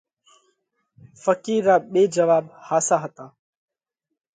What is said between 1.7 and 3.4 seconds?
ٻئي جواٻ ۿاسا هتا۔